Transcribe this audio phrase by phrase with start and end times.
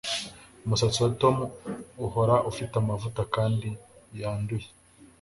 [0.65, 1.35] Umusatsi wa Tom
[2.05, 3.69] uhora ufite amavuta kandi
[4.19, 4.67] yanduye